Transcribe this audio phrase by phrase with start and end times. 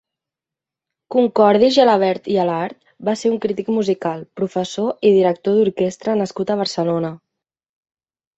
[1.15, 6.59] Concordi Gelabert i Alart va ser un crític musical, professor i director d'orquestra nascut a
[6.65, 7.15] Barcelona.